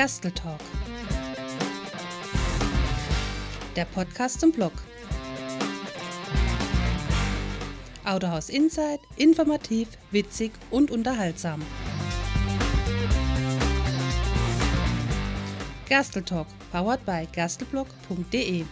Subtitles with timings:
[0.00, 0.60] Gasteltalk.
[3.76, 4.72] Der Podcast zum Blog.
[8.06, 11.60] Autohaus Insight, informativ, witzig und unterhaltsam.
[15.86, 18.64] Gasteltalk, powered by gastelblog.de.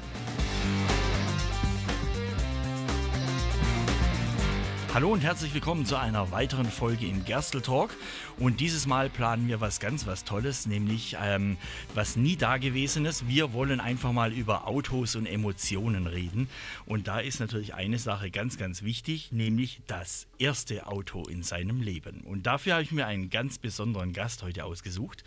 [4.99, 7.95] Hallo und herzlich willkommen zu einer weiteren Folge im Gerstl Talk.
[8.37, 11.57] Und dieses Mal planen wir was ganz was Tolles, nämlich ähm,
[11.95, 13.29] was nie dagewesenes.
[13.29, 16.49] Wir wollen einfach mal über Autos und Emotionen reden.
[16.85, 21.81] Und da ist natürlich eine Sache ganz, ganz wichtig, nämlich das erste Auto in seinem
[21.81, 22.23] Leben.
[22.23, 25.23] Und dafür habe ich mir einen ganz besonderen Gast heute ausgesucht.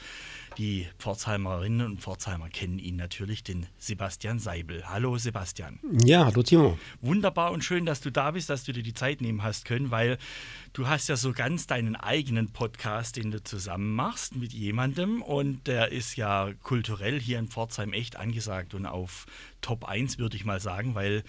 [0.57, 4.83] Die Pforzheimerinnen und Pforzheimer kennen ihn natürlich, den Sebastian Seibel.
[4.89, 5.79] Hallo Sebastian.
[6.03, 6.77] Ja, hallo Timo.
[6.99, 9.91] Wunderbar und schön, dass du da bist, dass du dir die Zeit nehmen hast können,
[9.91, 10.17] weil
[10.73, 15.67] du hast ja so ganz deinen eigenen Podcast, den du zusammen machst mit jemandem und
[15.67, 19.27] der ist ja kulturell hier in Pforzheim echt angesagt und auf
[19.61, 21.23] Top 1 würde ich mal sagen, weil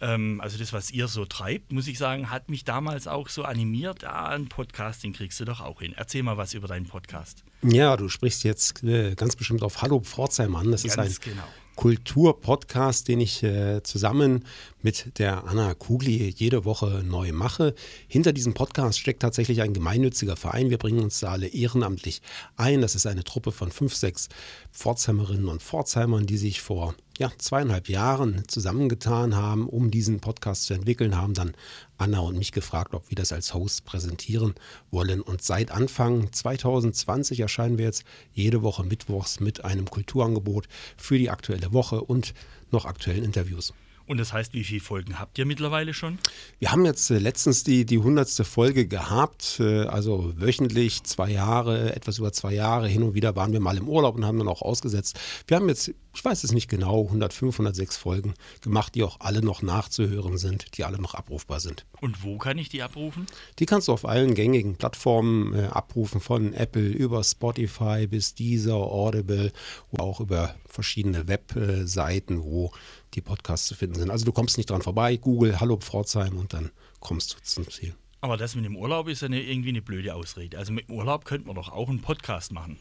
[0.00, 3.44] ähm, also das, was ihr so treibt, muss ich sagen, hat mich damals auch so
[3.44, 5.94] animiert, ah, ein Podcast, den kriegst du doch auch hin.
[5.96, 7.44] Erzähl mal was über deinen Podcast.
[7.62, 10.70] Ja, du sprichst jetzt äh, ganz bestimmt auf Hallo Pforzheim an.
[10.70, 11.44] Das Ganz ist ein genau.
[11.76, 14.44] Kulturpodcast, den ich äh, zusammen
[14.82, 17.74] mit der Anna Kugli jede Woche neu mache.
[18.08, 20.70] Hinter diesem Podcast steckt tatsächlich ein gemeinnütziger Verein.
[20.70, 22.22] Wir bringen uns da alle ehrenamtlich
[22.56, 22.80] ein.
[22.80, 24.28] Das ist eine Truppe von fünf, sechs
[24.72, 30.74] Pforzheimerinnen und Pforzheimern, die sich vor ja, zweieinhalb Jahren zusammengetan haben, um diesen Podcast zu
[30.74, 31.54] entwickeln, haben dann
[31.96, 34.54] Anna und mich gefragt, ob wir das als Host präsentieren
[34.90, 35.22] wollen.
[35.22, 41.30] Und seit Anfang 2020 erscheinen wir jetzt jede Woche Mittwochs mit einem Kulturangebot für die
[41.30, 42.34] aktuelle Woche und
[42.70, 43.72] noch aktuellen Interviews.
[44.06, 46.18] Und das heißt, wie viele Folgen habt ihr mittlerweile schon?
[46.60, 48.28] Wir haben jetzt äh, letztens die, die 100.
[48.46, 52.86] Folge gehabt, äh, also wöchentlich, zwei Jahre, etwas über zwei Jahre.
[52.86, 55.18] Hin und wieder waren wir mal im Urlaub und haben dann auch ausgesetzt.
[55.48, 59.42] Wir haben jetzt, ich weiß es nicht genau, 105, 106 Folgen gemacht, die auch alle
[59.42, 61.84] noch nachzuhören sind, die alle noch abrufbar sind.
[62.00, 63.26] Und wo kann ich die abrufen?
[63.58, 68.76] Die kannst du auf allen gängigen Plattformen äh, abrufen, von Apple über Spotify bis Deezer,
[68.76, 69.52] Audible
[69.90, 72.70] oder auch über verschiedene Webseiten, wo
[73.16, 74.10] die Podcasts zu finden sind.
[74.10, 77.94] Also du kommst nicht dran vorbei, Google, Hallo Pforzheim und dann kommst du zum Ziel.
[78.20, 80.58] Aber das mit dem Urlaub ist ja eine, irgendwie eine blöde Ausrede.
[80.58, 82.78] Also mit dem Urlaub könnte man doch auch einen Podcast machen.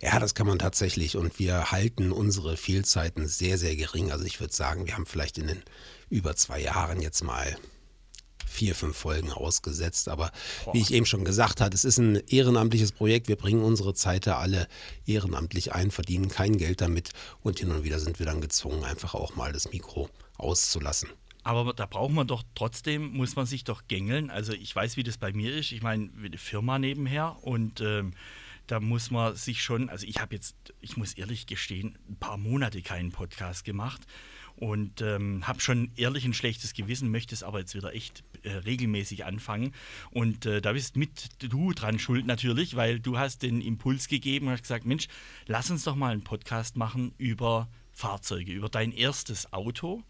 [0.00, 4.12] Ja, das kann man tatsächlich und wir halten unsere Fehlzeiten sehr, sehr gering.
[4.12, 5.62] Also ich würde sagen, wir haben vielleicht in den
[6.08, 7.56] über zwei Jahren jetzt mal
[8.56, 10.08] vier, fünf Folgen ausgesetzt.
[10.08, 10.32] Aber
[10.72, 13.28] wie ich eben schon gesagt habe, es ist ein ehrenamtliches Projekt.
[13.28, 14.66] Wir bringen unsere Zeit da alle
[15.04, 17.10] ehrenamtlich ein, verdienen kein Geld damit
[17.42, 20.08] und hin und wieder sind wir dann gezwungen, einfach auch mal das Mikro
[20.38, 21.10] auszulassen.
[21.44, 24.30] Aber da braucht man doch trotzdem, muss man sich doch gängeln.
[24.30, 25.70] Also ich weiß, wie das bei mir ist.
[25.70, 28.14] Ich meine, eine Firma nebenher und ähm,
[28.66, 32.36] da muss man sich schon, also ich habe jetzt, ich muss ehrlich gestehen, ein paar
[32.36, 34.00] Monate keinen Podcast gemacht
[34.56, 38.50] und ähm, habe schon ehrlich ein schlechtes Gewissen, möchte es aber jetzt wieder echt äh,
[38.50, 39.72] regelmäßig anfangen.
[40.10, 44.46] Und äh, da bist mit du dran schuld natürlich, weil du hast den Impuls gegeben
[44.46, 45.08] und hast gesagt, Mensch,
[45.46, 50.02] lass uns doch mal einen Podcast machen über Fahrzeuge, über dein erstes Auto,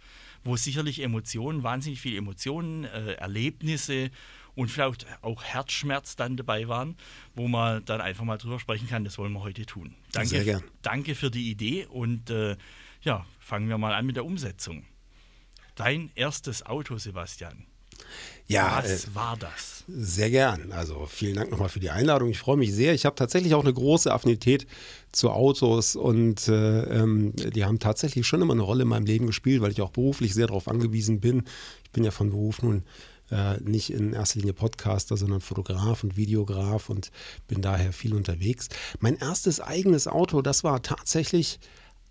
[0.44, 4.10] wo sicherlich Emotionen, wahnsinnig viele Emotionen, äh, Erlebnisse
[4.56, 6.96] und vielleicht auch Herzschmerz dann dabei waren,
[7.34, 9.04] wo man dann einfach mal drüber sprechen kann.
[9.04, 9.94] Das wollen wir heute tun.
[10.12, 10.64] Danke, Sehr gern.
[10.82, 12.56] danke für die Idee und äh,
[13.02, 14.84] ja, fangen wir mal an mit der Umsetzung.
[15.74, 17.66] Dein erstes Auto, Sebastian.
[18.48, 19.84] Ja, Was äh, war das?
[19.88, 20.72] Sehr gern.
[20.72, 22.28] Also vielen Dank nochmal für die Einladung.
[22.28, 22.94] Ich freue mich sehr.
[22.94, 24.66] Ich habe tatsächlich auch eine große Affinität
[25.12, 29.26] zu Autos und äh, ähm, die haben tatsächlich schon immer eine Rolle in meinem Leben
[29.26, 31.44] gespielt, weil ich auch beruflich sehr darauf angewiesen bin.
[31.84, 32.84] Ich bin ja von Beruf nun
[33.30, 37.10] äh, nicht in erster Linie Podcaster, sondern Fotograf und Videograf und
[37.48, 38.68] bin daher viel unterwegs.
[39.00, 41.58] Mein erstes eigenes Auto, das war tatsächlich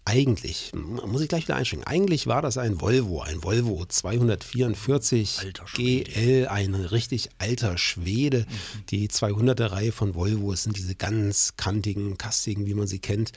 [0.06, 5.68] eigentlich, muss ich gleich wieder einschränken, eigentlich war das ein Volvo, ein Volvo 244 Alter
[5.68, 6.12] Schwede.
[6.12, 8.46] GL, ein richtig alter Schwede.
[8.90, 13.32] Die 200er Reihe von Volvo, es sind diese ganz kantigen, kastigen, wie man sie kennt,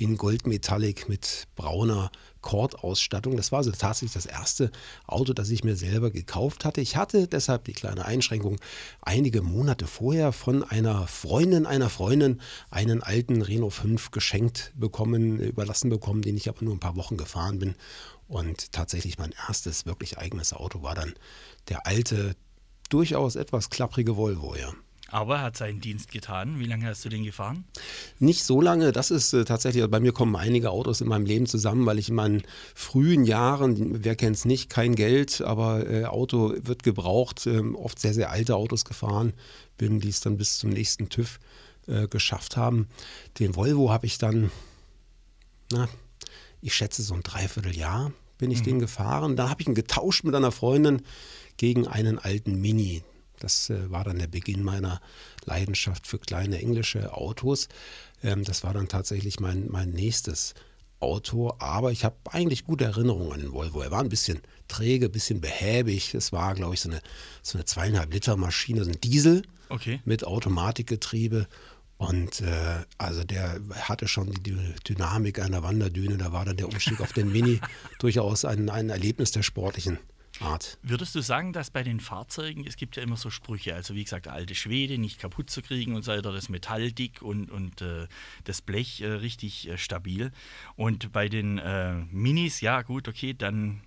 [0.00, 2.10] in Goldmetallic mit brauner
[2.40, 3.36] Kordausstattung.
[3.36, 4.70] Das war also tatsächlich das erste
[5.06, 6.80] Auto, das ich mir selber gekauft hatte.
[6.80, 8.58] Ich hatte deshalb die kleine Einschränkung
[9.02, 15.90] einige Monate vorher von einer Freundin einer Freundin einen alten Renault 5 geschenkt bekommen, überlassen
[15.90, 17.74] bekommen, den ich aber nur ein paar Wochen gefahren bin.
[18.26, 21.14] Und tatsächlich mein erstes wirklich eigenes Auto war dann
[21.68, 22.36] der alte,
[22.88, 24.72] durchaus etwas klapprige Volvo, ja.
[25.10, 26.58] Aber er hat seinen Dienst getan.
[26.58, 27.64] Wie lange hast du den gefahren?
[28.18, 31.26] Nicht so lange, das ist äh, tatsächlich, also bei mir kommen einige Autos in meinem
[31.26, 32.42] Leben zusammen, weil ich in meinen
[32.74, 37.98] frühen Jahren, wer kennt es nicht, kein Geld, aber äh, Auto wird gebraucht, ähm, oft
[37.98, 39.32] sehr, sehr alte Autos gefahren,
[39.78, 41.40] bin, die es dann bis zum nächsten TÜV
[41.86, 42.86] äh, geschafft haben.
[43.38, 44.50] Den Volvo habe ich dann
[45.72, 45.88] na,
[46.60, 48.64] ich schätze so ein Dreivierteljahr bin ich mhm.
[48.64, 49.36] den gefahren.
[49.36, 51.02] Da habe ich ihn getauscht mit einer Freundin
[51.58, 53.02] gegen einen alten Mini.
[53.40, 55.00] Das äh, war dann der Beginn meiner
[55.44, 57.68] Leidenschaft für kleine englische Autos.
[58.22, 60.54] Ähm, das war dann tatsächlich mein, mein nächstes
[61.00, 63.80] Auto, aber ich habe eigentlich gute Erinnerungen an den Volvo.
[63.80, 66.14] Er war ein bisschen träge, ein bisschen behäbig.
[66.14, 67.00] Es war, glaube ich, so eine,
[67.42, 70.00] so eine zweieinhalb Liter Maschine, so ein Diesel okay.
[70.04, 71.48] mit Automatikgetriebe.
[71.96, 74.56] Und äh, also der hatte schon die
[74.86, 76.18] Dynamik einer Wanderdüne.
[76.18, 77.60] Da war dann der Umstieg auf den Mini
[77.98, 79.98] durchaus ein, ein Erlebnis der sportlichen
[80.40, 80.78] Art.
[80.82, 84.04] Würdest du sagen, dass bei den Fahrzeugen, es gibt ja immer so Sprüche, also wie
[84.04, 87.82] gesagt, alte Schwede nicht kaputt zu kriegen und so weiter, das Metall dick und, und
[87.82, 88.06] äh,
[88.44, 90.32] das Blech äh, richtig äh, stabil.
[90.76, 93.82] Und bei den äh, Minis, ja gut, okay, dann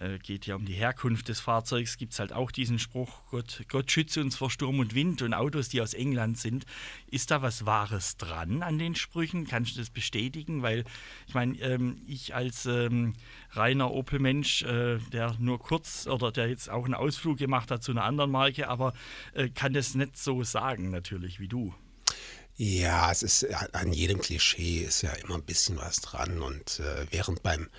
[0.00, 3.62] äh, geht ja um die Herkunft des Fahrzeugs, gibt es halt auch diesen Spruch, Gott,
[3.68, 6.64] Gott schütze uns vor Sturm und Wind und Autos, die aus England sind.
[7.10, 9.46] Ist da was Wahres dran an den Sprüchen?
[9.46, 10.62] Kannst du das bestätigen?
[10.62, 10.84] Weil
[11.26, 13.14] ich meine, ähm, ich als ähm,
[13.50, 17.92] reiner Opel-Mensch, äh, der nur kurz oder der jetzt auch einen Ausflug gemacht hat zu
[17.92, 18.94] einer anderen Marke, aber
[19.34, 21.74] äh, kann das nicht so sagen natürlich wie du.
[22.56, 27.06] Ja, es ist an jedem Klischee ist ja immer ein bisschen was dran und äh,
[27.10, 27.70] während beim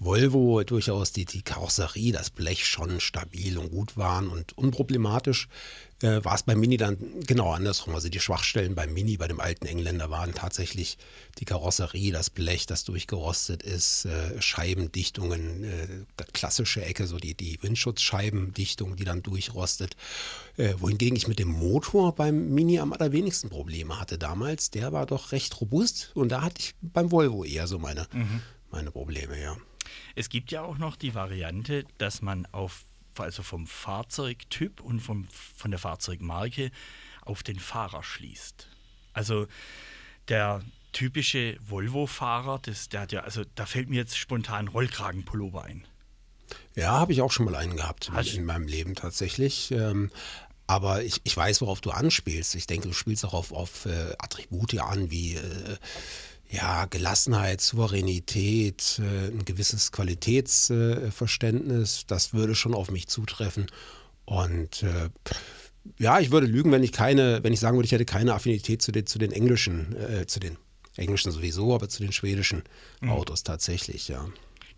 [0.00, 5.48] Volvo durchaus die, die Karosserie, das Blech schon stabil und gut waren und unproblematisch,
[6.02, 7.94] äh, war es beim Mini dann genau andersrum.
[7.94, 10.98] Also die Schwachstellen beim Mini, bei dem alten Engländer, waren tatsächlich
[11.38, 17.58] die Karosserie, das Blech, das durchgerostet ist, äh, Scheibendichtungen, äh, klassische Ecke, so die, die
[17.62, 19.96] Windschutzscheibendichtung, die dann durchrostet.
[20.56, 24.70] Äh, wohingegen ich mit dem Motor beim Mini am allerwenigsten Probleme hatte damals.
[24.70, 28.42] Der war doch recht robust und da hatte ich beim Volvo eher so meine, mhm.
[28.70, 29.37] meine Probleme.
[30.14, 32.84] Es gibt ja auch noch die Variante, dass man auf,
[33.16, 36.70] also vom Fahrzeugtyp und vom, von der Fahrzeugmarke
[37.22, 38.68] auf den Fahrer schließt.
[39.12, 39.46] Also
[40.28, 40.62] der
[40.92, 42.60] typische Volvo-Fahrer,
[42.92, 45.86] der hat ja, also da fällt mir jetzt spontan Rollkragenpullover ein.
[46.74, 49.70] Ja, habe ich auch schon mal einen gehabt Hast in meinem Leben tatsächlich.
[49.70, 50.10] Ähm,
[50.66, 52.54] aber ich, ich weiß, worauf du anspielst.
[52.54, 55.76] Ich denke, du spielst auch auf, auf äh, Attribute an, wie äh,
[56.50, 63.66] ja, Gelassenheit, Souveränität, äh, ein gewisses Qualitätsverständnis, das würde schon auf mich zutreffen.
[64.24, 65.10] Und äh,
[65.98, 68.82] ja, ich würde lügen, wenn ich keine, wenn ich sagen würde, ich hätte keine Affinität
[68.82, 70.56] zu den, zu den englischen, äh, zu den
[70.96, 72.62] englischen sowieso, aber zu den schwedischen
[73.00, 73.10] mhm.
[73.10, 74.26] Autos tatsächlich, ja.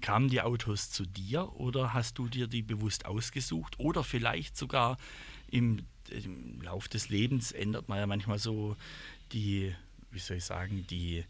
[0.00, 4.96] Kamen die Autos zu dir oder hast du dir die bewusst ausgesucht oder vielleicht sogar
[5.50, 8.76] im, im Lauf des Lebens ändert man ja manchmal so
[9.32, 9.74] die,
[10.10, 11.24] wie soll ich sagen, die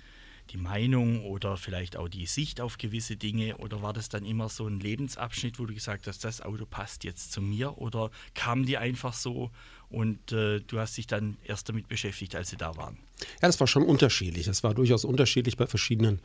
[0.50, 3.56] die Meinung oder vielleicht auch die Sicht auf gewisse Dinge?
[3.58, 7.04] Oder war das dann immer so ein Lebensabschnitt, wo du gesagt hast, das Auto passt
[7.04, 7.78] jetzt zu mir?
[7.78, 9.50] Oder kamen die einfach so
[9.88, 12.96] und äh, du hast dich dann erst damit beschäftigt, als sie da waren?
[13.42, 14.46] Ja, das war schon unterschiedlich.
[14.46, 16.20] Es war durchaus unterschiedlich bei verschiedenen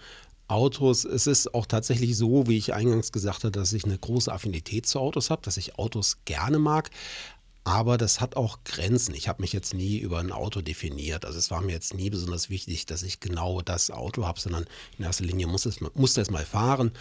[0.47, 1.05] Autos.
[1.05, 4.85] Es ist auch tatsächlich so, wie ich eingangs gesagt habe, dass ich eine große Affinität
[4.85, 6.91] zu Autos habe, dass ich Autos gerne mag.
[7.65, 9.15] Aber das hat auch Grenzen.
[9.15, 11.25] Ich habe mich jetzt nie über ein Auto definiert.
[11.25, 14.65] Also es war mir jetzt nie besonders wichtig, dass ich genau das Auto habe, sondern
[14.99, 16.91] in erster Linie muss es, musste es mal fahren.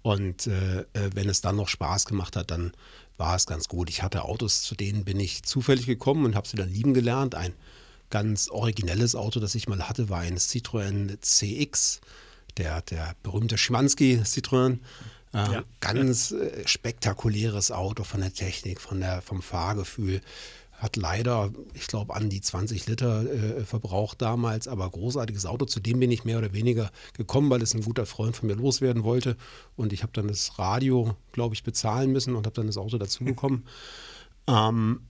[0.00, 2.72] Und äh, äh, wenn es dann noch Spaß gemacht hat, dann
[3.18, 3.90] war es ganz gut.
[3.90, 7.34] Ich hatte Autos, zu denen bin ich zufällig gekommen und habe sie dann lieben gelernt.
[7.34, 7.52] Ein
[8.08, 12.00] ganz originelles Auto, das ich mal hatte, war ein Citroën CX,
[12.56, 14.78] der, der berühmte Schimanski Citroën.
[15.34, 15.64] Äh, ja.
[15.80, 20.20] Ganz äh, spektakuläres Auto von der Technik, von der, vom Fahrgefühl.
[20.72, 25.64] Hat leider, ich glaube, an die 20 Liter äh, verbraucht damals, aber großartiges Auto.
[25.66, 28.54] Zu dem bin ich mehr oder weniger gekommen, weil es ein guter Freund von mir
[28.54, 29.36] loswerden wollte.
[29.76, 32.98] Und ich habe dann das Radio, glaube ich, bezahlen müssen und habe dann das Auto
[32.98, 33.66] dazu bekommen.
[34.46, 35.00] ähm,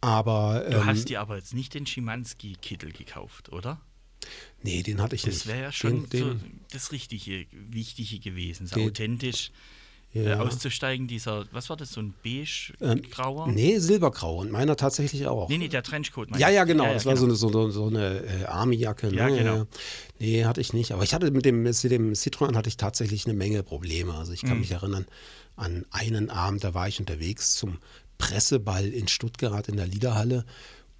[0.00, 3.80] aber, ähm, du hast dir aber jetzt nicht den Schimanski-Kittel gekauft, oder?
[4.62, 5.40] Nee, den hatte ich nicht.
[5.40, 6.36] Das wäre ja schon den, so
[6.72, 9.50] das Richtige, Wichtige gewesen, so den, authentisch
[10.14, 10.32] äh, ja.
[10.32, 11.06] äh, auszusteigen.
[11.06, 13.48] Dieser, was war das, so ein beige-grauer?
[13.48, 15.48] Ähm, nee, silbergrau und meiner tatsächlich auch.
[15.48, 16.36] Nee, nee, der Trenchcoat.
[16.38, 16.84] Ja, ja, genau.
[16.84, 17.20] Ja, ja, das genau.
[17.20, 17.64] war so genau.
[17.64, 19.08] eine, so, so eine äh, Army-Jacke.
[19.08, 19.16] Ne?
[19.16, 19.66] Ja, genau.
[20.18, 20.92] Nee, hatte ich nicht.
[20.92, 24.14] Aber ich hatte mit dem, mit dem Citroën hatte ich tatsächlich eine Menge Probleme.
[24.14, 24.60] Also ich kann mhm.
[24.60, 25.06] mich erinnern
[25.56, 27.78] an einen Abend, da war ich unterwegs zum
[28.18, 30.44] Presseball in Stuttgart in der Liederhalle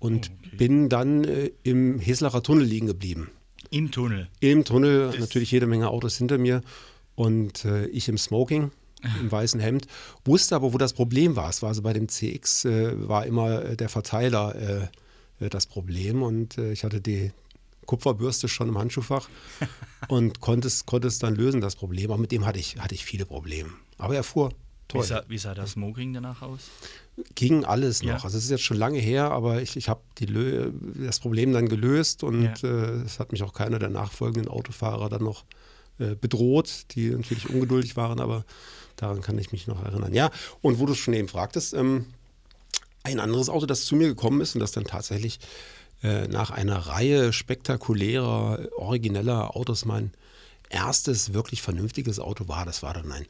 [0.05, 0.57] und okay.
[0.57, 3.31] bin dann äh, im Heslacher Tunnel liegen geblieben.
[3.71, 4.29] Im Tunnel?
[4.41, 6.61] Im Tunnel, das natürlich jede Menge Autos hinter mir
[7.15, 8.71] und äh, ich im Smoking,
[9.21, 9.87] im weißen Hemd,
[10.27, 11.49] wusste aber, wo das Problem war.
[11.49, 15.65] Es war also bei dem CX, äh, war immer äh, der Verteiler äh, äh, das
[15.65, 17.33] Problem und ich hatte die
[17.87, 19.31] Kupferbürste schon im Handschuhfach
[20.09, 22.11] und konnte es, konnte es dann lösen, das Problem.
[22.11, 23.71] Aber mit dem hatte ich, hatte ich viele Probleme.
[23.97, 24.51] Aber er fuhr
[24.89, 25.03] Toll.
[25.03, 26.71] Wie sah, wie sah das Smoking danach aus?
[27.35, 28.09] Ging alles noch.
[28.09, 28.25] Ja.
[28.25, 30.01] Also es ist jetzt schon lange her, aber ich, ich habe
[30.97, 32.69] das Problem dann gelöst und ja.
[32.69, 35.45] äh, es hat mich auch keiner der nachfolgenden Autofahrer dann noch
[35.99, 38.45] äh, bedroht, die natürlich ungeduldig waren, aber
[38.97, 40.13] daran kann ich mich noch erinnern.
[40.13, 40.31] Ja,
[40.61, 42.07] und wo du es schon eben fragtest, ähm,
[43.05, 45.39] ein anderes Auto, das zu mir gekommen ist und das dann tatsächlich
[46.03, 50.13] äh, nach einer Reihe spektakulärer, origineller Autos mein
[50.69, 53.27] erstes wirklich vernünftiges Auto war, das war dann ein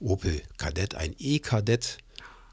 [0.00, 1.98] Opel Kadett, ein E-Kadett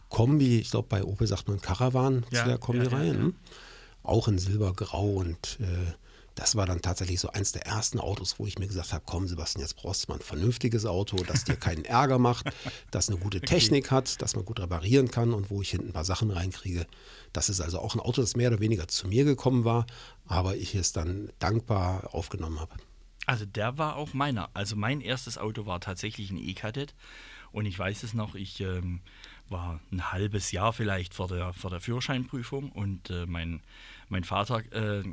[0.09, 3.19] Kombi, ich glaube bei Opel sagt man Caravan Ja, zu der Kombi-Reihe, ja, ja.
[3.19, 3.33] ne?
[4.03, 5.93] auch in Silbergrau und äh,
[6.39, 9.27] das war dann tatsächlich so eins der ersten Autos, wo ich mir gesagt habe, komm
[9.27, 12.49] Sebastian, jetzt brauchst du mal ein vernünftiges Auto, das dir keinen Ärger macht,
[12.91, 15.93] das eine gute Technik hat, das man gut reparieren kann und wo ich hinten ein
[15.93, 16.87] paar Sachen reinkriege.
[17.33, 19.85] Das ist also auch ein Auto, das mehr oder weniger zu mir gekommen war,
[20.27, 22.71] aber ich es dann dankbar aufgenommen habe.
[23.25, 24.49] Also der war auch meiner.
[24.53, 26.95] Also mein erstes Auto war tatsächlich ein E-Kadett.
[27.51, 29.01] Und ich weiß es noch, ich ähm,
[29.51, 33.61] war ein halbes Jahr vielleicht vor der, vor der Führerscheinprüfung und äh, mein,
[34.07, 35.03] mein Vater äh,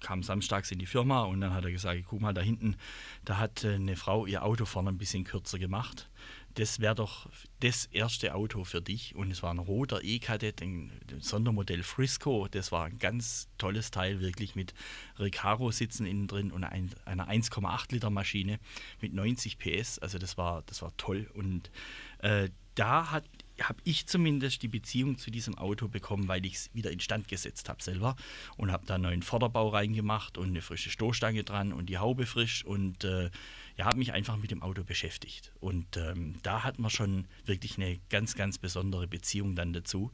[0.00, 2.76] kam samstags in die Firma und dann hat er gesagt, guck mal da hinten,
[3.24, 6.10] da hat äh, eine Frau ihr Auto vorne ein bisschen kürzer gemacht.
[6.54, 9.14] Das wäre doch das erste Auto für dich.
[9.14, 12.46] Und es war ein roter E-Kadett, ein Sondermodell Frisco.
[12.50, 14.74] Das war ein ganz tolles Teil, wirklich mit
[15.18, 18.58] Recaro-Sitzen innen drin und ein, einer 1,8 Liter Maschine
[19.00, 19.98] mit 90 PS.
[19.98, 21.30] Also das war, das war toll.
[21.32, 21.70] Und
[22.18, 23.24] äh, da hat
[23.60, 27.68] habe ich zumindest die Beziehung zu diesem Auto bekommen, weil ich es wieder instand gesetzt
[27.68, 28.16] habe selber
[28.56, 32.26] und habe da einen neuen Vorderbau reingemacht und eine frische Stoßstange dran und die Haube
[32.26, 33.30] frisch und äh,
[33.76, 35.52] ja, habe mich einfach mit dem Auto beschäftigt.
[35.60, 40.10] Und ähm, da hat man schon wirklich eine ganz, ganz besondere Beziehung dann dazu.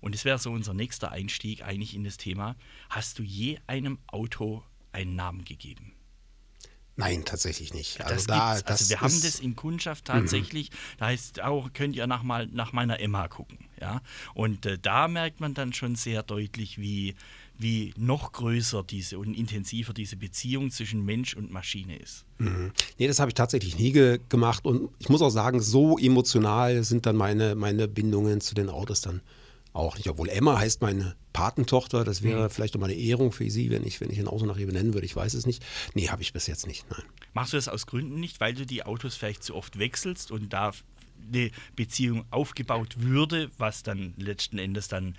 [0.00, 2.56] Und es wäre so unser nächster Einstieg eigentlich in das Thema.
[2.90, 5.92] Hast du je einem Auto einen Namen gegeben?
[6.96, 8.00] Nein, tatsächlich nicht.
[8.00, 8.64] Das Also da, gibt's.
[8.68, 10.70] das also wir haben das in Kundschaft tatsächlich.
[10.98, 13.58] Da heißt auch, könnt ihr nach, mal, nach meiner Emma gucken.
[13.80, 14.02] Ja?
[14.34, 17.14] Und äh, da merkt man dann schon sehr deutlich, wie,
[17.58, 22.26] wie noch größer diese und intensiver diese Beziehung zwischen Mensch und Maschine ist.
[22.98, 24.64] Nee, das habe ich tatsächlich nie ge gemacht.
[24.66, 29.00] Und ich muss auch sagen, so emotional sind dann meine, meine Bindungen zu den Autos
[29.00, 29.22] dann
[29.72, 30.08] auch nicht.
[30.08, 33.86] Obwohl Emma heißt meine Patentochter, das wäre vielleicht auch mal eine Ehrung für sie, wenn
[33.86, 35.06] ich, wenn ich ein Auto nach ihr benennen würde.
[35.06, 35.64] Ich weiß es nicht.
[35.94, 36.84] Nee, habe ich bis jetzt nicht.
[36.90, 37.02] Nein.
[37.32, 40.52] Machst du das aus Gründen nicht, weil du die Autos vielleicht zu oft wechselst und
[40.52, 40.72] da
[41.32, 45.16] eine Beziehung aufgebaut würde, was dann letzten Endes dann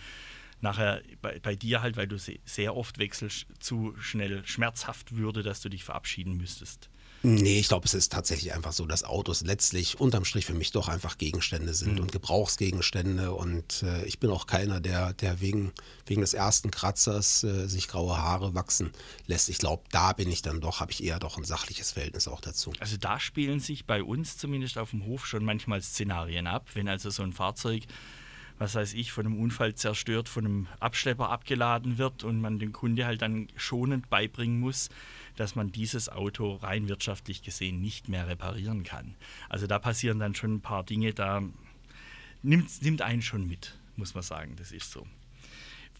[0.61, 5.43] nachher bei, bei dir halt, weil du se- sehr oft wechselst, zu schnell schmerzhaft würde,
[5.43, 6.89] dass du dich verabschieden müsstest.
[7.25, 10.71] Nee, ich glaube, es ist tatsächlich einfach so, dass Autos letztlich unterm Strich für mich
[10.71, 13.31] doch einfach Gegenstände sind und Gebrauchsgegenstände.
[13.31, 15.71] Und äh, ich bin auch keiner, der, der wegen,
[16.05, 18.91] wegen des ersten Kratzers äh, sich graue Haare wachsen
[19.25, 19.47] lässt.
[19.47, 22.41] Ich glaube, da bin ich dann doch, habe ich eher doch ein sachliches Verhältnis auch
[22.41, 22.73] dazu.
[22.81, 26.89] Also da spielen sich bei uns zumindest auf dem Hof schon manchmal Szenarien ab, wenn
[26.89, 27.83] also so ein Fahrzeug,
[28.59, 32.71] was weiß ich, von einem Unfall zerstört, von einem Abschlepper abgeladen wird und man dem
[32.71, 34.89] Kunde halt dann schonend beibringen muss,
[35.35, 39.15] dass man dieses Auto rein wirtschaftlich gesehen nicht mehr reparieren kann.
[39.49, 41.41] Also da passieren dann schon ein paar Dinge, da
[42.41, 45.07] nimmt, nimmt einen schon mit, muss man sagen, das ist so.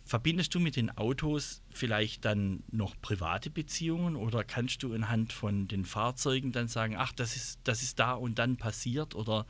[0.06, 5.68] Verbindest du mit den Autos vielleicht dann noch private Beziehungen oder kannst du anhand von
[5.68, 9.46] den Fahrzeugen dann sagen, ach, das ist, das ist da und dann passiert oder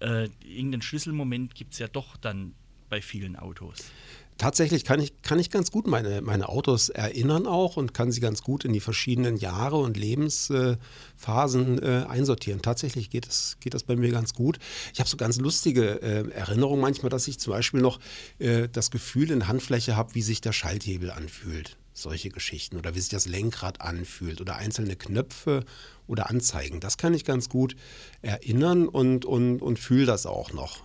[0.00, 2.54] äh, irgendeinen Schlüsselmoment gibt es ja doch dann
[2.90, 3.90] bei vielen Autos?
[4.36, 8.20] Tatsächlich kann ich, kann ich ganz gut meine, meine Autos erinnern auch und kann sie
[8.20, 12.60] ganz gut in die verschiedenen Jahre und Lebensphasen äh, einsortieren.
[12.60, 14.58] Tatsächlich geht das, geht das bei mir ganz gut.
[14.92, 18.00] Ich habe so ganz lustige äh, Erinnerungen manchmal, dass ich zum Beispiel noch
[18.40, 21.76] äh, das Gefühl in der Handfläche habe, wie sich der Schalthebel anfühlt.
[21.92, 25.64] Solche Geschichten oder wie sich das Lenkrad anfühlt oder einzelne Knöpfe
[26.08, 26.80] oder Anzeigen.
[26.80, 27.76] Das kann ich ganz gut
[28.20, 30.80] erinnern und, und, und fühle das auch noch.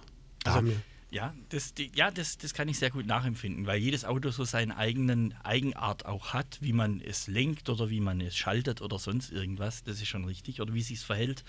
[0.67, 0.75] Wir-
[1.11, 4.43] Ja, das, die, ja das, das kann ich sehr gut nachempfinden, weil jedes Auto so
[4.43, 8.99] seine eigenen Eigenart auch hat, wie man es lenkt oder wie man es schaltet oder
[8.99, 9.83] sonst irgendwas.
[9.83, 10.61] Das ist schon richtig.
[10.61, 11.43] Oder wie sich es verhält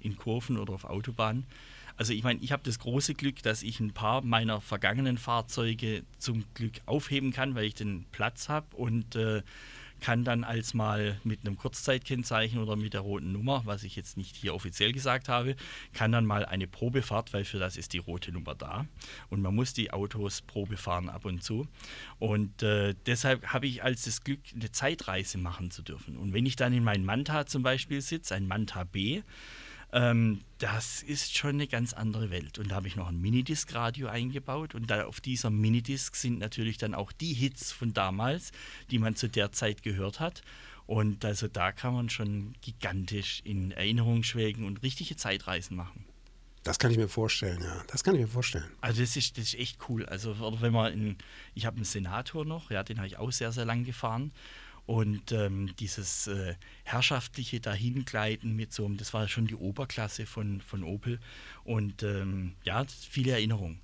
[0.00, 1.46] in Kurven oder auf Autobahnen.
[1.96, 6.02] Also ich meine, ich habe das große Glück, dass ich ein paar meiner vergangenen Fahrzeuge
[6.18, 9.42] zum Glück aufheben kann, weil ich den Platz habe und äh,
[10.04, 14.18] kann dann als mal mit einem Kurzzeitkennzeichen oder mit der roten Nummer, was ich jetzt
[14.18, 15.56] nicht hier offiziell gesagt habe,
[15.94, 18.84] kann dann mal eine Probefahrt, weil für das ist die rote Nummer da.
[19.30, 21.66] Und man muss die Autos Probe fahren ab und zu.
[22.18, 26.18] Und äh, deshalb habe ich als das Glück, eine Zeitreise machen zu dürfen.
[26.18, 29.22] Und wenn ich dann in meinem Manta zum Beispiel sitze, ein Manta B,
[29.94, 32.58] ähm, das ist schon eine ganz andere Welt.
[32.58, 34.74] Und da habe ich noch ein Minidisc-Radio eingebaut.
[34.74, 38.50] Und da auf dieser Minidisc sind natürlich dann auch die Hits von damals,
[38.90, 40.42] die man zu der Zeit gehört hat.
[40.86, 46.04] Und also da kann man schon gigantisch in Erinnerung schwelgen und richtige Zeitreisen machen.
[46.64, 47.84] Das kann ich mir vorstellen, ja.
[47.88, 48.64] Das kann ich mir vorstellen.
[48.80, 50.06] Also das ist, das ist echt cool.
[50.06, 51.16] Also wenn man in,
[51.54, 54.32] ich habe einen Senator noch, ja, den habe ich auch sehr, sehr lang gefahren.
[54.86, 60.60] Und ähm, dieses äh, herrschaftliche Dahingleiten mit so einem, das war schon die Oberklasse von,
[60.60, 61.20] von Opel.
[61.64, 63.80] Und ähm, ja, viele Erinnerungen.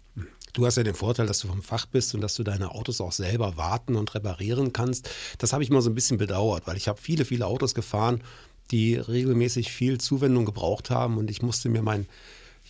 [0.53, 3.01] Du hast ja den Vorteil, dass du vom Fach bist und dass du deine Autos
[3.01, 5.09] auch selber warten und reparieren kannst.
[5.39, 8.23] Das habe ich mal so ein bisschen bedauert, weil ich habe viele, viele Autos gefahren,
[8.71, 12.07] die regelmäßig viel Zuwendung gebraucht haben und ich musste mir mein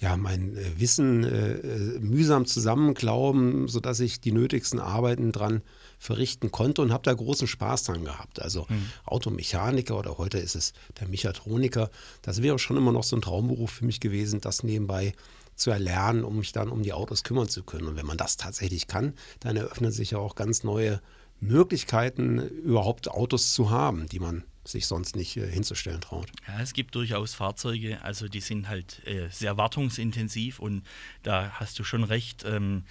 [0.00, 5.60] ja, mein äh, Wissen äh, äh, mühsam zusammenklauben, sodass ich die nötigsten Arbeiten dran
[5.98, 8.40] verrichten konnte und habe da großen Spaß dran gehabt.
[8.40, 8.86] Also mhm.
[9.04, 11.90] Automechaniker oder heute ist es der Mechatroniker,
[12.22, 15.12] das wäre schon immer noch so ein Traumberuf für mich gewesen, das nebenbei
[15.54, 17.86] zu erlernen, um mich dann um die Autos kümmern zu können.
[17.86, 21.02] Und wenn man das tatsächlich kann, dann eröffnen sich ja auch ganz neue
[21.40, 26.28] Möglichkeiten, überhaupt Autos zu haben, die man sich sonst nicht äh, hinzustellen traut.
[26.46, 30.82] Ja, es gibt durchaus Fahrzeuge, also die sind halt äh, sehr wartungsintensiv und
[31.22, 32.44] da hast du schon recht.
[32.46, 32.84] Ähm,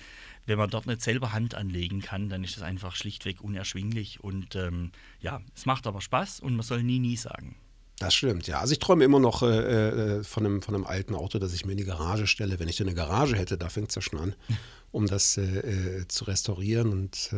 [0.46, 4.24] wenn man dort nicht selber Hand anlegen kann, dann ist das einfach schlichtweg unerschwinglich.
[4.24, 4.91] Und ähm,
[5.22, 7.56] ja, es macht aber Spaß und man soll nie, nie sagen.
[8.00, 8.60] Das stimmt, ja.
[8.60, 11.65] Also ich träume immer noch äh, äh, von, einem, von einem alten Auto, das ich
[11.65, 12.60] mir in die Garage stelle.
[12.60, 14.36] Wenn ich so eine Garage hätte, da fängt es ja schon an,
[14.91, 17.32] um das äh, äh, zu restaurieren und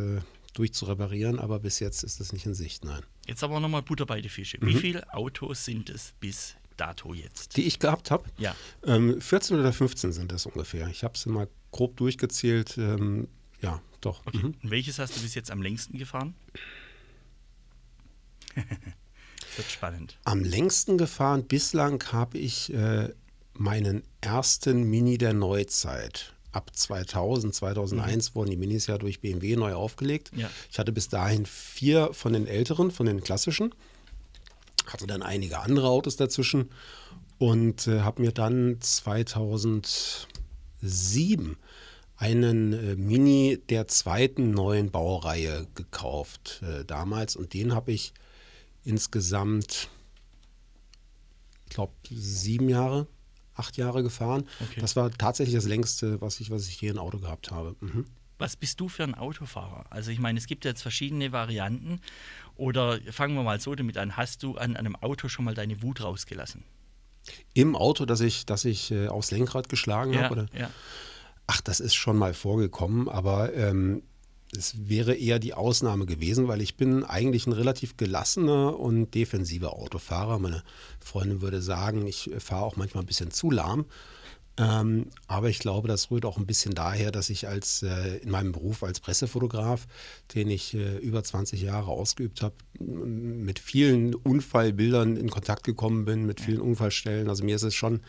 [0.53, 1.39] durchzureparieren.
[1.39, 3.03] Aber bis jetzt ist das nicht in Sicht, nein.
[3.27, 4.57] Jetzt aber nochmal Butter bei die Fische.
[4.59, 4.67] Mhm.
[4.67, 7.57] Wie viele Autos sind es bis dato jetzt?
[7.57, 8.25] Die ich gehabt habe?
[8.37, 8.55] Ja.
[8.85, 10.87] Ähm, 14 oder 15 sind das ungefähr.
[10.87, 12.77] Ich habe sie mal grob durchgezählt.
[12.77, 13.27] Ähm,
[13.61, 14.25] ja, doch.
[14.25, 14.37] Okay.
[14.37, 14.55] Mhm.
[14.61, 16.35] Und welches hast du bis jetzt am längsten gefahren?
[18.55, 18.65] das
[19.57, 20.17] wird spannend.
[20.23, 23.09] Am längsten gefahren bislang habe ich äh,
[23.53, 28.35] meinen ersten Mini der Neuzeit ab 2000, 2001 mhm.
[28.35, 30.31] wurden die Minis ja durch BMW neu aufgelegt.
[30.35, 30.49] Ja.
[30.71, 33.73] Ich hatte bis dahin vier von den älteren, von den klassischen,
[34.85, 36.69] hatte dann einige andere Autos dazwischen
[37.37, 40.27] und äh, habe mir dann 2007
[42.17, 48.13] einen äh, Mini der zweiten neuen Baureihe gekauft äh, damals und den habe ich
[48.83, 49.89] insgesamt,
[51.65, 53.07] ich glaube, sieben Jahre
[53.61, 54.47] acht Jahre gefahren.
[54.59, 54.81] Okay.
[54.81, 57.75] Das war tatsächlich das längste, was ich, was ich je ein Auto gehabt habe.
[57.79, 58.05] Mhm.
[58.37, 59.85] Was bist du für ein Autofahrer?
[59.91, 62.01] Also ich meine, es gibt jetzt verschiedene Varianten.
[62.55, 64.17] Oder fangen wir mal so damit an.
[64.17, 66.63] Hast du an einem Auto schon mal deine Wut rausgelassen?
[67.53, 70.47] Im Auto, dass ich, dass ich äh, aufs Lenkrad geschlagen ja, habe?
[70.57, 70.71] Ja.
[71.45, 74.01] Ach, das ist schon mal vorgekommen, aber ähm,
[74.57, 79.73] es wäre eher die Ausnahme gewesen, weil ich bin eigentlich ein relativ gelassener und defensiver
[79.73, 80.39] Autofahrer.
[80.39, 80.63] Meine
[80.99, 83.85] Freundin würde sagen, ich fahre auch manchmal ein bisschen zu lahm.
[84.57, 88.29] Ähm, aber ich glaube, das rührt auch ein bisschen daher, dass ich als äh, in
[88.29, 89.87] meinem Beruf als Pressefotograf,
[90.35, 96.25] den ich äh, über 20 Jahre ausgeübt habe, mit vielen Unfallbildern in Kontakt gekommen bin,
[96.25, 97.29] mit vielen Unfallstellen.
[97.29, 98.01] Also mir ist es schon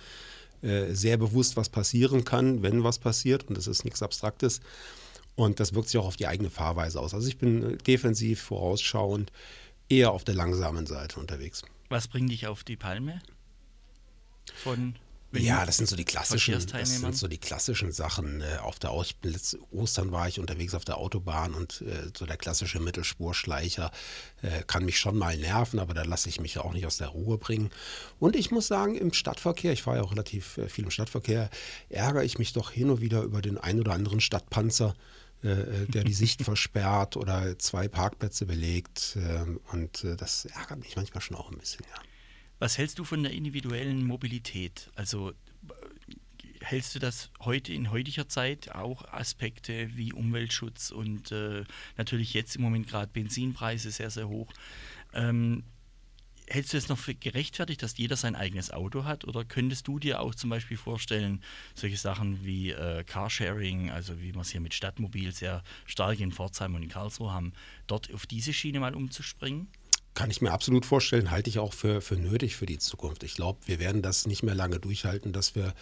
[0.63, 3.49] äh, sehr bewusst, was passieren kann, wenn was passiert.
[3.49, 4.61] Und das ist nichts Abstraktes.
[5.35, 7.15] Und das wirkt sich auch auf die eigene Fahrweise aus.
[7.15, 9.33] Also ich bin äh, defensiv, vorausschauend,
[9.89, 11.63] eher auf der langsamen Seite unterwegs.
[11.89, 13.21] Was bringt dich auf die Palme?
[14.55, 14.95] Von
[15.35, 18.43] ja, das sind so die klassischen, das sind so die klassischen Sachen.
[18.43, 18.93] Äh, auf der
[19.23, 23.91] letzte Ostern war ich unterwegs auf der Autobahn und äh, so der klassische Mittelspurschleicher
[24.43, 27.09] äh, kann mich schon mal nerven, aber da lasse ich mich auch nicht aus der
[27.09, 27.71] Ruhe bringen.
[28.19, 31.49] Und ich muss sagen, im Stadtverkehr, ich fahre ja auch relativ viel im Stadtverkehr,
[31.89, 34.95] ärgere ich mich doch hin und wieder über den ein oder anderen Stadtpanzer,
[35.43, 39.17] äh, äh, der die Sicht versperrt oder zwei Parkplätze belegt.
[39.21, 42.03] Ähm, und äh, das ärgert mich manchmal schon auch ein bisschen, ja.
[42.59, 44.91] Was hältst du von der individuellen Mobilität?
[44.95, 45.33] Also
[46.61, 51.65] hältst du das heute in heutiger Zeit auch Aspekte wie Umweltschutz und äh,
[51.97, 54.53] natürlich jetzt im Moment gerade Benzinpreise sehr, sehr hoch?
[55.13, 55.65] Ähm,
[56.53, 59.25] hältst du es noch für gerechtfertigt, dass jeder sein eigenes Auto hat?
[59.25, 61.43] Oder könntest du dir auch zum Beispiel vorstellen,
[61.75, 66.33] solche Sachen wie äh, Carsharing, also wie wir es hier mit Stadtmobil sehr stark in
[66.33, 67.53] Pforzheim und in Karlsruhe haben,
[67.87, 69.69] dort auf diese Schiene mal umzuspringen?
[70.15, 73.23] Kann ich mir absolut vorstellen, halte ich auch für, für nötig für die Zukunft.
[73.23, 75.73] Ich glaube, wir werden das nicht mehr lange durchhalten, dass wir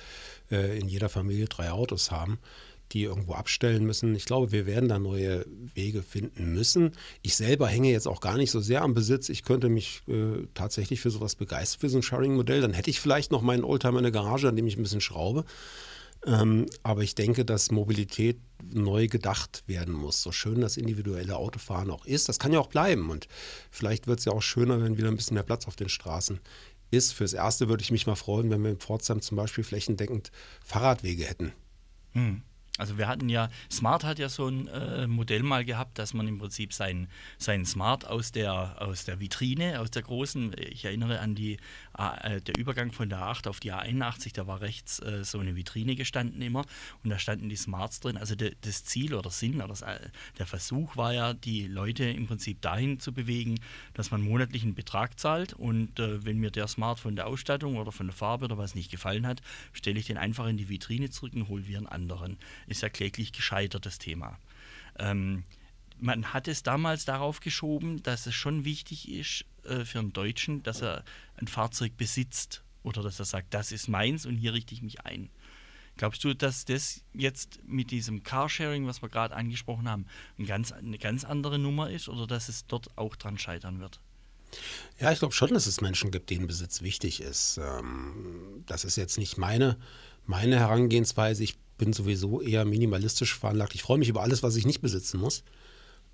[0.52, 2.38] äh, in jeder Familie drei Autos haben
[2.92, 4.14] die irgendwo abstellen müssen.
[4.14, 6.92] Ich glaube, wir werden da neue Wege finden müssen.
[7.22, 9.28] Ich selber hänge jetzt auch gar nicht so sehr am Besitz.
[9.28, 12.60] Ich könnte mich äh, tatsächlich für sowas begeistern, für so ein Sharing-Modell.
[12.60, 15.00] Dann hätte ich vielleicht noch meinen Oldtimer in der Garage, an dem ich ein bisschen
[15.00, 15.44] schraube.
[16.26, 20.22] Ähm, aber ich denke, dass Mobilität neu gedacht werden muss.
[20.22, 23.10] So schön das individuelle Autofahren auch ist, das kann ja auch bleiben.
[23.10, 23.26] Und
[23.70, 26.40] vielleicht wird es ja auch schöner, wenn wieder ein bisschen mehr Platz auf den Straßen
[26.90, 27.12] ist.
[27.12, 30.30] Fürs Erste würde ich mich mal freuen, wenn wir in Pforzheim zum Beispiel flächendeckend
[30.62, 31.52] Fahrradwege hätten.
[32.12, 32.42] Hm.
[32.78, 36.26] Also wir hatten ja, Smart hat ja so ein äh, Modell mal gehabt, dass man
[36.26, 41.20] im Prinzip sein, sein Smart aus der, aus der Vitrine, aus der großen, ich erinnere
[41.20, 41.58] an die,
[41.98, 45.56] äh, der Übergang von der A8 auf die A81, da war rechts äh, so eine
[45.56, 46.64] Vitrine gestanden immer
[47.04, 48.16] und da standen die Smarts drin.
[48.16, 49.98] Also de, das Ziel oder Sinn oder das, äh,
[50.38, 53.60] der Versuch war ja, die Leute im Prinzip dahin zu bewegen,
[53.92, 57.92] dass man monatlichen Betrag zahlt und äh, wenn mir der Smart von der Ausstattung oder
[57.92, 59.42] von der Farbe oder was nicht gefallen hat,
[59.74, 62.88] stelle ich den einfach in die Vitrine zurück und hole wieder einen anderen ist ja
[62.88, 64.38] kläglich gescheitert, das Thema.
[64.98, 65.44] Ähm,
[65.98, 70.62] man hat es damals darauf geschoben, dass es schon wichtig ist äh, für einen Deutschen,
[70.62, 71.04] dass er
[71.36, 75.04] ein Fahrzeug besitzt oder dass er sagt, das ist meins und hier richte ich mich
[75.04, 75.30] ein.
[75.96, 80.06] Glaubst du, dass das jetzt mit diesem Carsharing, was wir gerade angesprochen haben,
[80.38, 84.00] ein ganz, eine ganz andere Nummer ist oder dass es dort auch dran scheitern wird?
[84.98, 87.58] Ja, ich glaube schon, dass es Menschen gibt, denen Besitz wichtig ist.
[87.58, 89.76] Ähm, das ist jetzt nicht meine,
[90.26, 91.44] meine Herangehensweise.
[91.44, 93.74] Ich bin sowieso eher minimalistisch veranlagt.
[93.74, 95.42] Ich freue mich über alles, was ich nicht besitzen muss.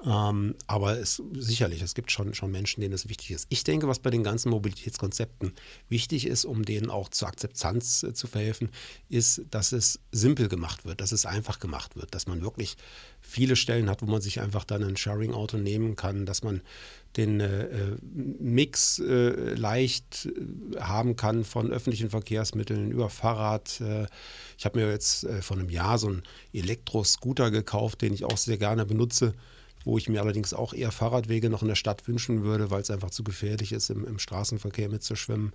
[0.05, 3.47] Ähm, aber es, sicherlich, es gibt schon, schon Menschen, denen es wichtig ist.
[3.49, 5.53] Ich denke, was bei den ganzen Mobilitätskonzepten
[5.89, 8.69] wichtig ist, um denen auch zur Akzeptanz äh, zu verhelfen,
[9.09, 12.77] ist, dass es simpel gemacht wird, dass es einfach gemacht wird, dass man wirklich
[13.21, 16.61] viele Stellen hat, wo man sich einfach dann ein Sharing-Auto nehmen kann, dass man
[17.17, 23.81] den äh, äh Mix äh, leicht äh, haben kann von öffentlichen Verkehrsmitteln über Fahrrad.
[23.81, 24.07] Äh,
[24.59, 28.59] ich habe mir jetzt vor einem Jahr so einen Elektroscooter gekauft, den ich auch sehr
[28.59, 29.35] gerne benutze
[29.87, 32.90] wo ich mir allerdings auch eher Fahrradwege noch in der Stadt wünschen würde, weil es
[32.90, 35.53] einfach zu gefährlich ist, im, im Straßenverkehr mitzuschwimmen.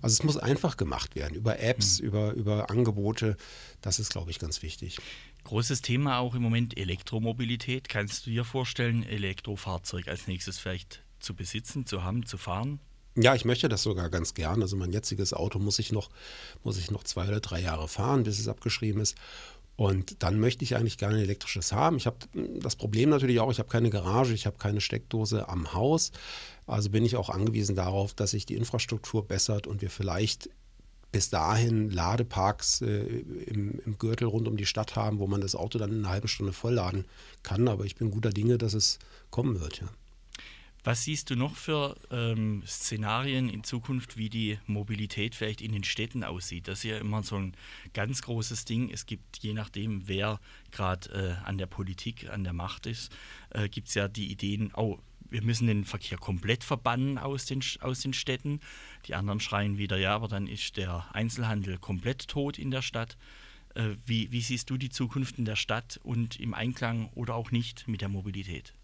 [0.00, 2.06] Also es muss einfach gemacht werden, über Apps, mhm.
[2.06, 3.36] über, über Angebote.
[3.80, 4.98] Das ist, glaube ich, ganz wichtig.
[5.42, 7.88] Großes Thema auch im Moment Elektromobilität.
[7.88, 12.78] Kannst du dir vorstellen, Elektrofahrzeug als nächstes vielleicht zu besitzen, zu haben, zu fahren?
[13.16, 14.62] Ja, ich möchte das sogar ganz gern.
[14.62, 16.08] Also mein jetziges Auto muss ich noch,
[16.62, 19.16] muss ich noch zwei oder drei Jahre fahren, bis es abgeschrieben ist.
[19.76, 21.96] Und dann möchte ich eigentlich gerne ein elektrisches haben.
[21.96, 22.18] Ich habe
[22.60, 26.12] das Problem natürlich auch, ich habe keine Garage, ich habe keine Steckdose am Haus.
[26.66, 30.50] Also bin ich auch angewiesen darauf, dass sich die Infrastruktur bessert und wir vielleicht
[31.10, 35.54] bis dahin Ladeparks äh, im, im, Gürtel rund um die Stadt haben, wo man das
[35.54, 37.04] Auto dann in einer halben Stunde vollladen
[37.42, 37.68] kann.
[37.68, 38.98] Aber ich bin guter Dinge, dass es
[39.30, 39.80] kommen wird.
[39.80, 39.88] Ja.
[40.84, 45.84] Was siehst du noch für ähm, Szenarien in Zukunft, wie die Mobilität vielleicht in den
[45.84, 46.66] Städten aussieht?
[46.66, 47.54] Das ist ja immer so ein
[47.94, 48.90] ganz großes Ding.
[48.90, 50.40] Es gibt, je nachdem, wer
[50.72, 53.12] gerade äh, an der Politik, an der Macht ist,
[53.50, 54.98] äh, gibt es ja die Ideen, oh,
[55.30, 58.58] wir müssen den Verkehr komplett verbannen aus den, aus den Städten.
[59.06, 63.16] Die anderen schreien wieder, ja, aber dann ist der Einzelhandel komplett tot in der Stadt.
[63.74, 67.52] Äh, wie, wie siehst du die Zukunft in der Stadt und im Einklang oder auch
[67.52, 68.74] nicht mit der Mobilität?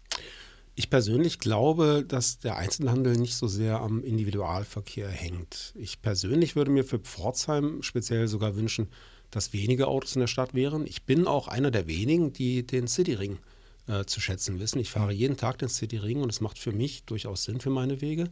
[0.79, 5.73] Ich persönlich glaube, dass der Einzelhandel nicht so sehr am Individualverkehr hängt.
[5.75, 8.87] Ich persönlich würde mir für Pforzheim speziell sogar wünschen,
[9.29, 10.87] dass weniger Autos in der Stadt wären.
[10.87, 13.39] Ich bin auch einer der wenigen, die den Cityring
[13.87, 14.79] äh, zu schätzen wissen.
[14.79, 17.99] Ich fahre jeden Tag den Cityring und es macht für mich durchaus Sinn für meine
[17.99, 18.29] Wege.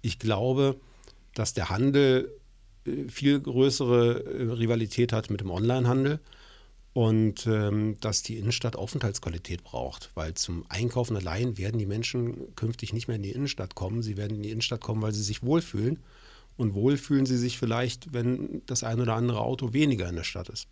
[0.00, 0.80] Ich glaube,
[1.34, 2.34] dass der Handel
[2.86, 6.20] äh, viel größere äh, Rivalität hat mit dem Onlinehandel
[6.92, 12.92] und ähm, dass die Innenstadt Aufenthaltsqualität braucht, weil zum Einkaufen allein werden die Menschen künftig
[12.92, 14.02] nicht mehr in die Innenstadt kommen.
[14.02, 16.00] Sie werden in die Innenstadt kommen, weil sie sich wohlfühlen.
[16.56, 20.24] Und wohl fühlen sie sich vielleicht, wenn das ein oder andere Auto weniger in der
[20.24, 20.68] Stadt ist.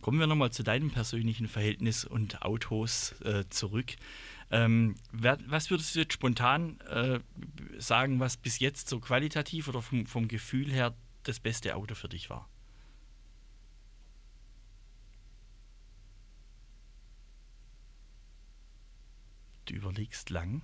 [0.00, 3.96] Kommen wir nochmal zu deinem persönlichen Verhältnis und Autos äh, zurück.
[4.50, 7.18] Ähm, wer, was würdest du jetzt spontan äh,
[7.78, 12.08] sagen, was bis jetzt so qualitativ oder vom, vom Gefühl her das beste Auto für
[12.08, 12.48] dich war?
[19.66, 20.62] Du überlegst lang.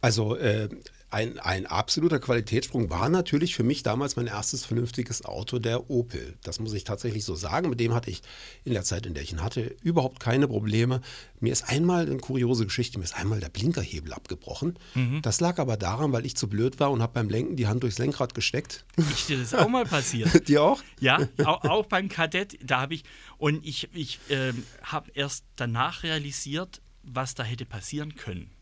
[0.00, 0.68] Also äh,
[1.14, 6.36] ein, ein absoluter Qualitätssprung war natürlich für mich damals mein erstes vernünftiges Auto, der Opel.
[6.42, 7.70] Das muss ich tatsächlich so sagen.
[7.70, 8.20] Mit dem hatte ich
[8.64, 11.00] in der Zeit, in der ich ihn hatte, überhaupt keine Probleme.
[11.38, 14.76] Mir ist einmal eine kuriose Geschichte, mir ist einmal der Blinkerhebel abgebrochen.
[14.94, 15.22] Mhm.
[15.22, 17.84] Das lag aber daran, weil ich zu blöd war und habe beim Lenken die Hand
[17.84, 18.84] durchs Lenkrad gesteckt.
[18.96, 20.48] Ist dir das auch mal passiert?
[20.48, 20.82] dir auch?
[20.98, 22.58] Ja, auch, auch beim Kadett.
[22.60, 23.04] Da habe ich,
[23.38, 28.53] und ich, ich äh, habe erst danach realisiert, was da hätte passieren können.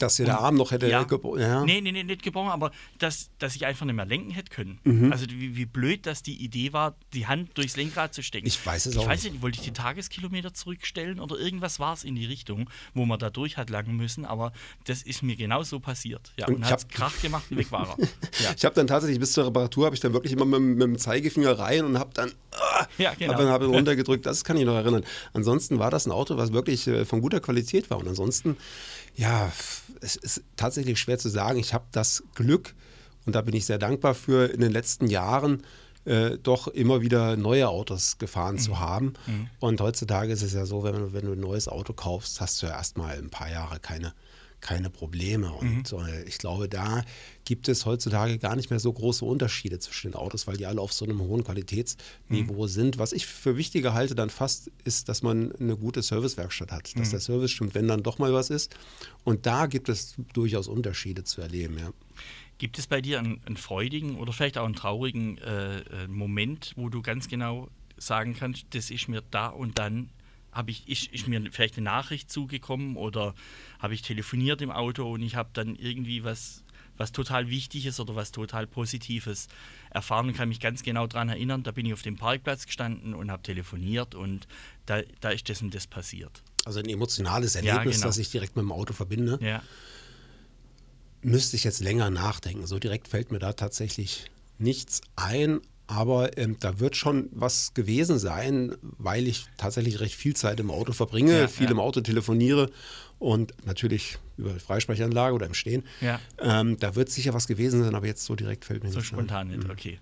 [0.00, 1.40] Dass ihr der Arm noch hätte ja, gebrochen.
[1.40, 1.64] Ja.
[1.64, 4.78] Nee, nee, nee, nicht gebrochen, aber dass, dass ich einfach nicht mehr lenken hätte können.
[4.84, 5.12] Mhm.
[5.12, 8.46] Also wie, wie blöd, dass die Idee war, die Hand durchs Lenkrad zu stecken.
[8.46, 9.02] Ich weiß es ich auch.
[9.02, 12.70] Ich weiß nicht, wollte ich die Tageskilometer zurückstellen oder irgendwas war es in die Richtung,
[12.94, 14.52] wo man da durch hat langen müssen, aber
[14.84, 16.32] das ist mir genau so passiert.
[16.38, 17.98] Ja, und, und hat Krach gemacht und weg war er.
[18.42, 18.52] ja.
[18.56, 20.98] Ich habe dann tatsächlich bis zur Reparatur, habe ich dann wirklich immer mit, mit, dem
[20.98, 23.32] Zeigefinger rein und habe dann, uh, ja, genau.
[23.32, 24.26] hab dann hab runtergedrückt.
[24.26, 25.04] Das kann ich noch erinnern.
[25.32, 27.98] Ansonsten war das ein Auto, was wirklich äh, von guter Qualität war.
[27.98, 28.56] Und ansonsten,
[29.16, 29.52] ja,
[30.00, 31.58] es ist tatsächlich schwer zu sagen.
[31.58, 32.74] Ich habe das Glück,
[33.26, 35.62] und da bin ich sehr dankbar für, in den letzten Jahren
[36.06, 39.12] äh, doch immer wieder neue Autos gefahren zu haben.
[39.60, 42.62] Und heutzutage ist es ja so, wenn, du- wenn du ein neues Auto kaufst, hast
[42.62, 44.14] du ja erstmal ein paar Jahre keine,
[44.60, 45.52] keine Probleme.
[45.52, 47.04] Und äh, ich glaube, da
[47.44, 50.80] gibt es heutzutage gar nicht mehr so große Unterschiede zwischen den Autos, weil die alle
[50.80, 52.98] auf so einem hohen Qualitätsniveau sind.
[52.98, 57.10] Was ich für wichtiger halte dann fast, ist, dass man eine gute Servicewerkstatt hat, dass
[57.10, 58.74] der Service stimmt, wenn dann doch mal was ist.
[59.24, 61.78] Und da gibt es durchaus Unterschiede zu erleben.
[61.78, 61.92] Ja.
[62.58, 66.74] Gibt es bei dir einen, einen freudigen oder vielleicht auch einen traurigen äh, äh, Moment,
[66.76, 70.10] wo du ganz genau sagen kannst, das ist mir da und dann,
[70.52, 73.34] habe ich, ist, ist mir vielleicht eine Nachricht zugekommen oder
[73.78, 76.64] habe ich telefoniert im Auto und ich habe dann irgendwie was,
[76.96, 79.48] was total Wichtiges oder was total Positives
[79.90, 83.14] erfahren und kann mich ganz genau daran erinnern, da bin ich auf dem Parkplatz gestanden
[83.14, 84.46] und habe telefoniert und
[84.86, 86.42] da, da ist das und das passiert.
[86.64, 88.08] Also ein emotionales Ja, Erlebnis, genau.
[88.08, 89.38] das ich direkt mit dem Auto verbinde.
[89.40, 89.62] Ja.
[91.22, 92.66] müsste ich jetzt länger nachdenken.
[92.66, 95.60] So direkt fällt mir da tatsächlich nichts ein.
[95.90, 100.70] Aber ähm, da wird schon was gewesen sein, weil ich tatsächlich recht viel Zeit im
[100.70, 101.72] Auto verbringe, Ja, viel ja.
[101.72, 102.70] im Auto telefoniere
[103.18, 105.82] und natürlich über die Freisprechanlage oder im Stehen.
[106.00, 106.20] Ja.
[106.38, 109.08] Ähm, da wird sicher was gewesen sein, aber jetzt so direkt fällt mir So nichts
[109.08, 109.58] spontan ein.
[109.58, 109.98] nicht, okay.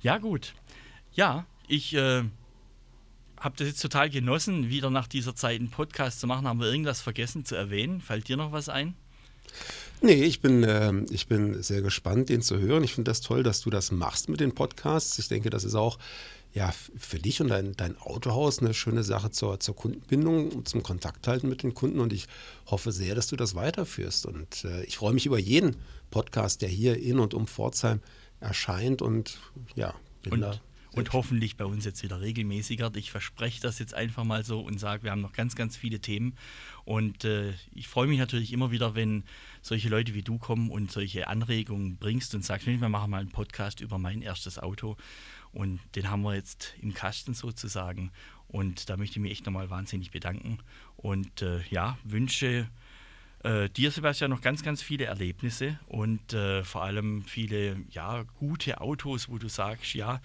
[0.00, 0.54] Ja, gut.
[1.12, 2.22] Ja, ich äh,
[3.38, 6.48] habe das jetzt total genossen, wieder nach dieser Zeit einen Podcast zu machen.
[6.48, 8.00] Haben wir irgendwas vergessen zu erwähnen?
[8.00, 8.94] Fällt dir noch was ein?
[10.00, 12.84] Nee, ich bin, ähm, ich bin sehr gespannt, den zu hören.
[12.84, 15.18] Ich finde das toll, dass du das machst mit den Podcasts.
[15.18, 15.98] Ich denke, das ist auch
[16.54, 20.82] ja, für dich und dein, dein Autohaus eine schöne Sache zur, zur Kundenbindung und zum
[20.82, 21.98] Kontakt halten mit den Kunden.
[21.98, 22.28] Und ich
[22.66, 24.26] hoffe sehr, dass du das weiterführst.
[24.26, 25.74] Und äh, ich freue mich über jeden
[26.10, 28.00] Podcast, der hier in und um Pforzheim
[28.40, 29.02] erscheint.
[29.02, 29.38] Und
[29.74, 30.60] ja, bin Und, da.
[30.94, 32.92] Und hoffentlich bei uns jetzt wieder regelmäßiger.
[32.94, 36.00] Ich verspreche das jetzt einfach mal so und sage, wir haben noch ganz, ganz viele
[36.00, 36.36] Themen.
[36.84, 39.24] Und äh, ich freue mich natürlich immer wieder, wenn
[39.60, 43.30] solche Leute wie du kommen und solche Anregungen bringst und sagst, wir machen mal einen
[43.30, 44.96] Podcast über mein erstes Auto.
[45.52, 48.10] Und den haben wir jetzt im Kasten sozusagen.
[48.46, 50.58] Und da möchte ich mich echt nochmal wahnsinnig bedanken.
[50.96, 52.68] Und äh, ja, wünsche
[53.44, 58.80] äh, dir, Sebastian, noch ganz, ganz viele Erlebnisse und äh, vor allem viele ja, gute
[58.80, 60.20] Autos, wo du sagst, ja,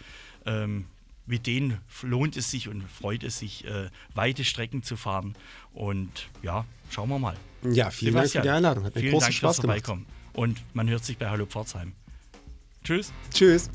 [0.45, 0.85] ähm,
[1.25, 5.35] mit denen lohnt es sich und freut es sich, äh, weite Strecken zu fahren.
[5.73, 7.35] Und ja, schauen wir mal.
[7.63, 8.85] Ja, vielen Dank für die Einladung.
[8.85, 9.85] Hat mir vielen großen Dank Spaß fürs gemacht.
[9.85, 10.05] Vorbeikommen.
[10.33, 11.93] Und man hört sich bei Hallo Pforzheim.
[12.83, 13.13] Tschüss.
[13.31, 13.69] Tschüss.